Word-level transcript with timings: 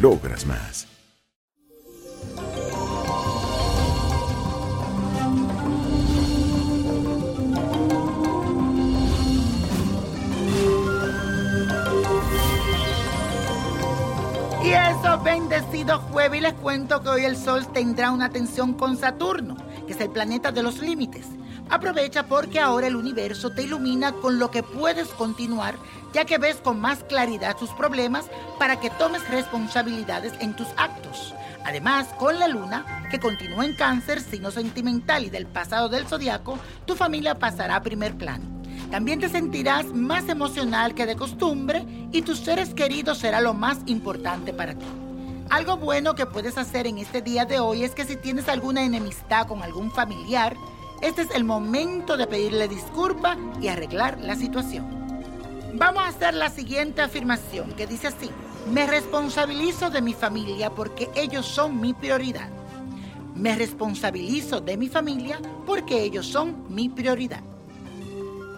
logras 0.00 0.46
más. 0.46 0.86
Y 14.62 14.72
eso, 14.72 15.22
bendecido 15.22 15.98
jueves, 15.98 16.38
y 16.38 16.42
les 16.42 16.54
cuento 16.54 17.02
que 17.02 17.08
hoy 17.10 17.24
el 17.24 17.36
Sol 17.36 17.66
tendrá 17.72 18.10
una 18.10 18.30
tensión 18.30 18.72
con 18.72 18.96
Saturno, 18.96 19.56
que 19.86 19.92
es 19.92 20.00
el 20.00 20.10
planeta 20.10 20.52
de 20.52 20.62
los 20.62 20.78
límites. 20.78 21.26
Aprovecha 21.70 22.24
porque 22.24 22.60
ahora 22.60 22.86
el 22.86 22.96
universo 22.96 23.50
te 23.50 23.62
ilumina 23.62 24.12
con 24.12 24.38
lo 24.38 24.50
que 24.50 24.62
puedes 24.62 25.08
continuar, 25.08 25.76
ya 26.12 26.24
que 26.24 26.38
ves 26.38 26.56
con 26.56 26.80
más 26.80 27.02
claridad 27.04 27.56
tus 27.56 27.70
problemas 27.70 28.26
para 28.58 28.78
que 28.78 28.90
tomes 28.90 29.26
responsabilidades 29.28 30.34
en 30.40 30.54
tus 30.54 30.68
actos. 30.76 31.34
Además, 31.64 32.08
con 32.18 32.38
la 32.38 32.46
luna, 32.46 33.08
que 33.10 33.18
continúa 33.18 33.64
en 33.64 33.74
cáncer, 33.74 34.20
signo 34.20 34.50
sentimental 34.50 35.24
y 35.24 35.30
del 35.30 35.46
pasado 35.46 35.88
del 35.88 36.06
zodiaco, 36.06 36.58
tu 36.84 36.94
familia 36.94 37.38
pasará 37.38 37.76
a 37.76 37.82
primer 37.82 38.14
plano. 38.14 38.44
También 38.90 39.18
te 39.18 39.30
sentirás 39.30 39.86
más 39.86 40.28
emocional 40.28 40.94
que 40.94 41.06
de 41.06 41.16
costumbre 41.16 41.86
y 42.12 42.22
tus 42.22 42.40
seres 42.40 42.74
queridos 42.74 43.18
será 43.18 43.40
lo 43.40 43.54
más 43.54 43.78
importante 43.86 44.52
para 44.52 44.74
ti. 44.74 44.84
Algo 45.50 45.76
bueno 45.76 46.14
que 46.14 46.26
puedes 46.26 46.58
hacer 46.58 46.86
en 46.86 46.98
este 46.98 47.22
día 47.22 47.44
de 47.44 47.60
hoy 47.60 47.84
es 47.84 47.92
que 47.92 48.04
si 48.04 48.16
tienes 48.16 48.48
alguna 48.48 48.82
enemistad 48.82 49.46
con 49.46 49.62
algún 49.62 49.90
familiar, 49.90 50.56
este 51.04 51.20
es 51.20 51.30
el 51.34 51.44
momento 51.44 52.16
de 52.16 52.26
pedirle 52.26 52.66
disculpa 52.66 53.36
y 53.60 53.68
arreglar 53.68 54.18
la 54.20 54.36
situación. 54.36 54.86
Vamos 55.74 56.02
a 56.02 56.08
hacer 56.08 56.32
la 56.32 56.48
siguiente 56.48 57.02
afirmación 57.02 57.72
que 57.72 57.86
dice 57.86 58.06
así, 58.06 58.30
me 58.72 58.86
responsabilizo 58.86 59.90
de 59.90 60.00
mi 60.00 60.14
familia 60.14 60.70
porque 60.70 61.10
ellos 61.14 61.44
son 61.44 61.78
mi 61.78 61.92
prioridad. 61.92 62.48
Me 63.34 63.54
responsabilizo 63.54 64.62
de 64.62 64.78
mi 64.78 64.88
familia 64.88 65.38
porque 65.66 66.02
ellos 66.02 66.26
son 66.26 66.64
mi 66.74 66.88
prioridad. 66.88 67.42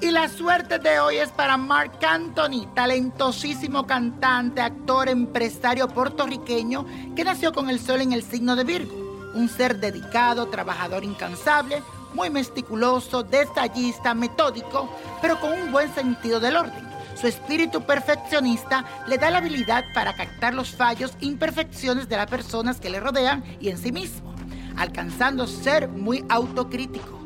Y 0.00 0.12
la 0.12 0.28
suerte 0.28 0.78
de 0.78 1.00
hoy 1.00 1.16
es 1.16 1.30
para 1.30 1.56
Mark 1.56 1.98
Anthony, 2.06 2.72
talentosísimo 2.74 3.88
cantante, 3.88 4.60
actor, 4.60 5.08
empresario 5.08 5.88
puertorriqueño 5.88 6.86
que 7.16 7.24
nació 7.24 7.52
con 7.52 7.70
el 7.70 7.80
sol 7.80 8.02
en 8.02 8.12
el 8.12 8.22
signo 8.22 8.54
de 8.54 8.62
Virgo. 8.62 8.94
Un 9.34 9.48
ser 9.48 9.80
dedicado, 9.80 10.46
trabajador 10.46 11.02
incansable, 11.02 11.82
muy 12.16 12.30
meticuloso, 12.30 13.22
detallista, 13.22 14.14
metódico, 14.14 14.88
pero 15.20 15.38
con 15.38 15.52
un 15.52 15.70
buen 15.70 15.94
sentido 15.94 16.40
del 16.40 16.56
orden. 16.56 16.86
Su 17.14 17.26
espíritu 17.26 17.82
perfeccionista 17.82 18.84
le 19.06 19.18
da 19.18 19.30
la 19.30 19.38
habilidad 19.38 19.84
para 19.94 20.16
captar 20.16 20.54
los 20.54 20.70
fallos 20.70 21.12
e 21.20 21.26
imperfecciones 21.26 22.08
de 22.08 22.16
las 22.16 22.26
personas 22.26 22.80
que 22.80 22.88
le 22.88 23.00
rodean 23.00 23.44
y 23.60 23.68
en 23.68 23.76
sí 23.76 23.92
mismo, 23.92 24.34
alcanzando 24.76 25.46
ser 25.46 25.88
muy 25.88 26.24
autocrítico. 26.30 27.20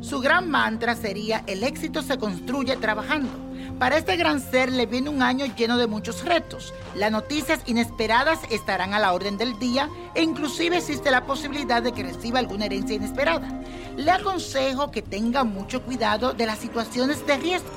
Su 0.00 0.20
gran 0.20 0.50
mantra 0.50 0.96
sería 0.96 1.44
el 1.46 1.62
éxito 1.62 2.02
se 2.02 2.18
construye 2.18 2.76
trabajando. 2.76 3.45
Para 3.78 3.98
este 3.98 4.16
gran 4.16 4.40
ser 4.40 4.72
le 4.72 4.86
viene 4.86 5.10
un 5.10 5.20
año 5.20 5.44
lleno 5.54 5.76
de 5.76 5.86
muchos 5.86 6.24
retos. 6.24 6.72
Las 6.94 7.12
noticias 7.12 7.60
inesperadas 7.66 8.38
estarán 8.50 8.94
a 8.94 8.98
la 8.98 9.12
orden 9.12 9.36
del 9.36 9.58
día 9.58 9.90
e 10.14 10.22
inclusive 10.22 10.78
existe 10.78 11.10
la 11.10 11.26
posibilidad 11.26 11.82
de 11.82 11.92
que 11.92 12.02
reciba 12.02 12.38
alguna 12.38 12.64
herencia 12.64 12.96
inesperada. 12.96 13.60
Le 13.96 14.10
aconsejo 14.10 14.90
que 14.90 15.02
tenga 15.02 15.44
mucho 15.44 15.82
cuidado 15.82 16.32
de 16.32 16.46
las 16.46 16.58
situaciones 16.58 17.26
de 17.26 17.36
riesgo, 17.36 17.68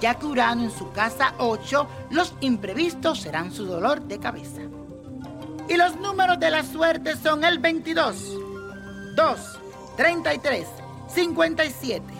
ya 0.00 0.14
que 0.14 0.26
Urano 0.26 0.62
en 0.62 0.70
su 0.70 0.92
casa 0.92 1.34
8, 1.38 1.88
los 2.10 2.32
imprevistos 2.40 3.20
serán 3.20 3.50
su 3.52 3.66
dolor 3.66 4.02
de 4.02 4.20
cabeza. 4.20 4.60
Y 5.68 5.76
los 5.76 5.96
números 5.96 6.38
de 6.38 6.50
la 6.50 6.62
suerte 6.62 7.16
son 7.16 7.42
el 7.42 7.58
22, 7.58 8.16
2, 9.16 9.58
33, 9.96 10.66
57, 11.12 12.19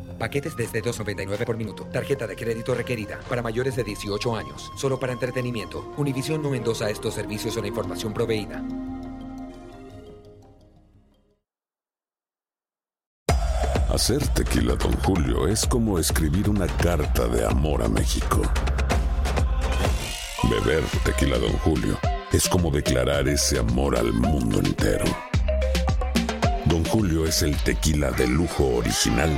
Paquetes 0.21 0.55
desde 0.55 0.83
2.99 0.83 1.45
por 1.45 1.57
minuto. 1.57 1.85
Tarjeta 1.85 2.27
de 2.27 2.35
crédito 2.35 2.75
requerida 2.75 3.19
para 3.27 3.41
mayores 3.41 3.75
de 3.75 3.83
18 3.83 4.35
años. 4.35 4.71
Solo 4.75 4.99
para 4.99 5.13
entretenimiento. 5.13 5.91
Univision 5.97 6.43
no 6.43 6.53
endosa 6.53 6.91
estos 6.91 7.15
servicios 7.15 7.57
o 7.57 7.61
la 7.61 7.67
información 7.67 8.13
proveída. 8.13 8.63
Hacer 13.89 14.25
tequila, 14.27 14.75
Don 14.75 14.93
Julio, 14.99 15.47
es 15.47 15.65
como 15.65 15.97
escribir 15.97 16.49
una 16.49 16.67
carta 16.67 17.27
de 17.27 17.43
amor 17.43 17.81
a 17.81 17.89
México. 17.89 18.43
Beber 20.43 20.83
tequila, 21.03 21.39
Don 21.39 21.53
Julio, 21.53 21.97
es 22.31 22.47
como 22.47 22.69
declarar 22.69 23.27
ese 23.27 23.57
amor 23.57 23.97
al 23.97 24.13
mundo 24.13 24.59
entero. 24.59 25.05
Don 26.65 26.85
Julio 26.85 27.25
es 27.25 27.41
el 27.41 27.57
tequila 27.63 28.11
de 28.11 28.27
lujo 28.27 28.67
original, 28.77 29.37